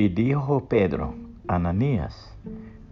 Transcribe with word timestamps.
Y 0.00 0.08
dijo 0.08 0.64
Pedro, 0.64 1.12
Ananías, 1.46 2.34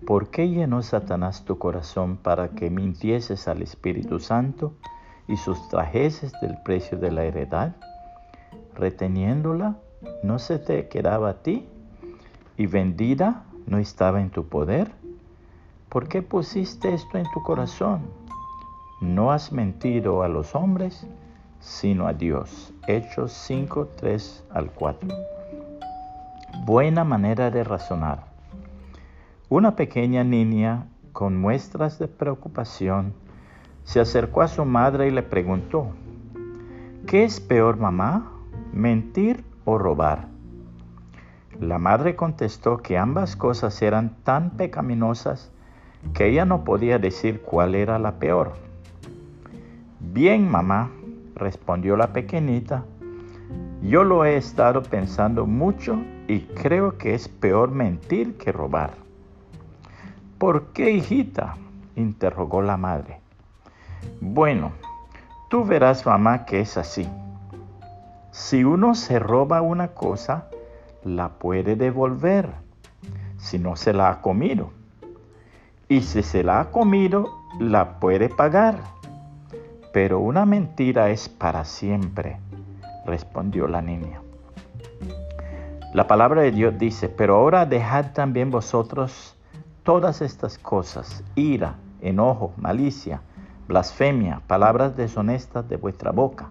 ¿por 0.06 0.28
qué 0.28 0.46
llenó 0.50 0.82
Satanás 0.82 1.42
tu 1.46 1.56
corazón 1.56 2.18
para 2.18 2.50
que 2.50 2.68
mintieses 2.68 3.48
al 3.48 3.62
Espíritu 3.62 4.20
Santo 4.20 4.74
y 5.26 5.38
sustrajeses 5.38 6.38
del 6.42 6.58
precio 6.64 6.98
de 6.98 7.10
la 7.10 7.24
heredad? 7.24 7.76
Reteniéndola, 8.74 9.78
¿no 10.22 10.38
se 10.38 10.58
te 10.58 10.88
quedaba 10.88 11.30
a 11.30 11.42
ti? 11.42 11.66
¿Y 12.58 12.66
vendida 12.66 13.44
no 13.66 13.78
estaba 13.78 14.20
en 14.20 14.28
tu 14.28 14.46
poder? 14.46 14.92
¿Por 15.88 16.08
qué 16.08 16.20
pusiste 16.20 16.92
esto 16.92 17.16
en 17.16 17.24
tu 17.32 17.42
corazón? 17.42 18.02
No 19.00 19.32
has 19.32 19.50
mentido 19.50 20.22
a 20.22 20.28
los 20.28 20.54
hombres, 20.54 21.06
sino 21.58 22.06
a 22.06 22.12
Dios. 22.12 22.74
Hechos 22.86 23.32
5, 23.32 23.92
3 23.96 24.44
al 24.50 24.70
4. 24.72 25.37
Buena 26.68 27.02
manera 27.02 27.50
de 27.50 27.64
razonar. 27.64 28.24
Una 29.48 29.74
pequeña 29.74 30.22
niña 30.22 30.88
con 31.14 31.40
muestras 31.40 31.98
de 31.98 32.08
preocupación 32.08 33.14
se 33.84 34.00
acercó 34.00 34.42
a 34.42 34.48
su 34.48 34.66
madre 34.66 35.08
y 35.08 35.10
le 35.10 35.22
preguntó, 35.22 35.86
¿qué 37.06 37.24
es 37.24 37.40
peor 37.40 37.78
mamá? 37.78 38.32
¿Mentir 38.74 39.44
o 39.64 39.78
robar? 39.78 40.26
La 41.58 41.78
madre 41.78 42.16
contestó 42.16 42.76
que 42.76 42.98
ambas 42.98 43.34
cosas 43.34 43.80
eran 43.80 44.16
tan 44.22 44.50
pecaminosas 44.50 45.50
que 46.12 46.28
ella 46.28 46.44
no 46.44 46.64
podía 46.64 46.98
decir 46.98 47.40
cuál 47.40 47.76
era 47.76 47.98
la 47.98 48.18
peor. 48.18 48.52
Bien, 50.00 50.46
mamá, 50.46 50.90
respondió 51.34 51.96
la 51.96 52.12
pequeñita, 52.12 52.84
yo 53.80 54.04
lo 54.04 54.26
he 54.26 54.36
estado 54.36 54.82
pensando 54.82 55.46
mucho 55.46 55.98
y 56.28 56.40
creo 56.40 56.98
que 56.98 57.14
es 57.14 57.26
peor 57.26 57.70
mentir 57.70 58.36
que 58.36 58.52
robar. 58.52 58.92
¿Por 60.38 60.66
qué, 60.72 60.90
hijita? 60.92 61.56
interrogó 61.96 62.62
la 62.62 62.76
madre. 62.76 63.18
Bueno, 64.20 64.70
tú 65.48 65.64
verás, 65.64 66.06
mamá, 66.06 66.44
que 66.44 66.60
es 66.60 66.76
así. 66.76 67.08
Si 68.30 68.62
uno 68.62 68.94
se 68.94 69.18
roba 69.18 69.62
una 69.62 69.88
cosa, 69.88 70.48
la 71.02 71.30
puede 71.30 71.74
devolver 71.74 72.50
si 73.38 73.58
no 73.58 73.74
se 73.74 73.92
la 73.92 74.10
ha 74.10 74.20
comido. 74.20 74.70
Y 75.88 76.02
si 76.02 76.22
se 76.22 76.44
la 76.44 76.60
ha 76.60 76.70
comido, 76.70 77.26
la 77.58 77.98
puede 77.98 78.28
pagar. 78.28 78.78
Pero 79.92 80.20
una 80.20 80.44
mentira 80.44 81.08
es 81.08 81.28
para 81.28 81.64
siempre, 81.64 82.38
respondió 83.06 83.66
la 83.66 83.80
niña. 83.80 84.20
La 85.94 86.06
palabra 86.06 86.42
de 86.42 86.50
Dios 86.50 86.78
dice, 86.78 87.08
pero 87.08 87.36
ahora 87.36 87.64
dejad 87.64 88.12
también 88.12 88.50
vosotros 88.50 89.34
todas 89.84 90.20
estas 90.20 90.58
cosas, 90.58 91.24
ira, 91.34 91.76
enojo, 92.02 92.52
malicia, 92.58 93.22
blasfemia, 93.68 94.42
palabras 94.46 94.98
deshonestas 94.98 95.66
de 95.66 95.76
vuestra 95.76 96.10
boca. 96.10 96.50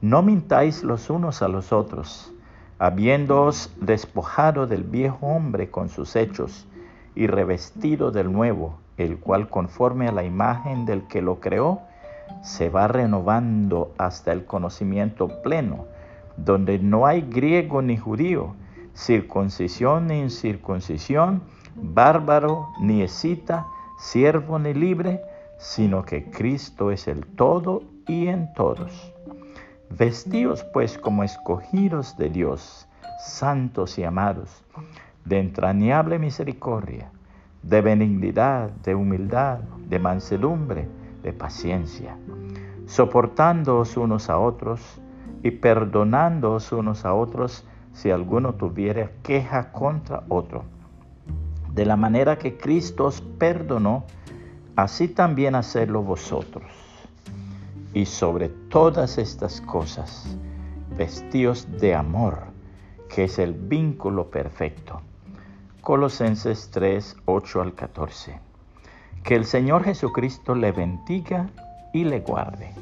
No 0.00 0.22
mintáis 0.22 0.82
los 0.82 1.10
unos 1.10 1.42
a 1.42 1.48
los 1.48 1.72
otros, 1.72 2.32
habiéndoos 2.80 3.72
despojado 3.80 4.66
del 4.66 4.82
viejo 4.82 5.28
hombre 5.28 5.70
con 5.70 5.88
sus 5.88 6.16
hechos 6.16 6.66
y 7.14 7.28
revestido 7.28 8.10
del 8.10 8.32
nuevo, 8.32 8.80
el 8.96 9.20
cual 9.20 9.48
conforme 9.48 10.08
a 10.08 10.12
la 10.12 10.24
imagen 10.24 10.86
del 10.86 11.06
que 11.06 11.22
lo 11.22 11.38
creó, 11.38 11.82
se 12.42 12.68
va 12.68 12.88
renovando 12.88 13.94
hasta 13.96 14.32
el 14.32 14.44
conocimiento 14.44 15.40
pleno 15.40 15.86
donde 16.44 16.78
no 16.78 17.06
hay 17.06 17.22
griego 17.22 17.82
ni 17.82 17.96
judío, 17.96 18.54
circuncisión 18.94 20.06
ni 20.06 20.20
incircuncisión, 20.20 21.42
bárbaro 21.74 22.68
ni 22.80 23.02
escita, 23.02 23.66
siervo 23.98 24.58
ni 24.58 24.74
libre, 24.74 25.22
sino 25.58 26.04
que 26.04 26.30
Cristo 26.30 26.90
es 26.90 27.06
el 27.06 27.26
todo 27.26 27.82
y 28.06 28.28
en 28.28 28.52
todos. 28.54 29.12
Vestíos 29.90 30.64
pues 30.72 30.98
como 30.98 31.24
escogidos 31.24 32.16
de 32.16 32.30
Dios, 32.30 32.86
santos 33.18 33.98
y 33.98 34.04
amados, 34.04 34.64
de 35.24 35.40
entrañable 35.40 36.18
misericordia, 36.18 37.10
de 37.62 37.80
benignidad, 37.82 38.70
de 38.70 38.94
humildad, 38.94 39.58
de 39.88 39.98
mansedumbre, 39.98 40.88
de 41.22 41.32
paciencia, 41.32 42.16
soportándoos 42.86 43.96
unos 43.96 44.30
a 44.30 44.38
otros, 44.38 45.00
y 45.42 45.50
perdonándoos 45.52 46.72
unos 46.72 47.04
a 47.04 47.14
otros 47.14 47.64
si 47.92 48.10
alguno 48.10 48.54
tuviera 48.54 49.10
queja 49.22 49.72
contra 49.72 50.22
otro. 50.28 50.64
De 51.72 51.84
la 51.84 51.96
manera 51.96 52.38
que 52.38 52.56
Cristo 52.56 53.06
os 53.06 53.20
perdonó, 53.20 54.04
así 54.76 55.08
también 55.08 55.54
hacedlo 55.54 56.02
vosotros. 56.02 56.64
Y 57.92 58.06
sobre 58.06 58.48
todas 58.48 59.18
estas 59.18 59.60
cosas, 59.60 60.36
vestíos 60.96 61.66
de 61.80 61.94
amor, 61.94 62.38
que 63.08 63.24
es 63.24 63.38
el 63.38 63.54
vínculo 63.54 64.30
perfecto. 64.30 65.00
Colosenses 65.80 66.70
3, 66.70 67.16
8 67.24 67.62
al 67.62 67.74
14. 67.74 68.38
Que 69.22 69.34
el 69.34 69.44
Señor 69.44 69.84
Jesucristo 69.84 70.54
le 70.54 70.72
bendiga 70.72 71.48
y 71.92 72.04
le 72.04 72.20
guarde. 72.20 72.72